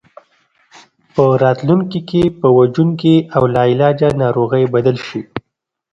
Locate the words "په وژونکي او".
2.39-3.43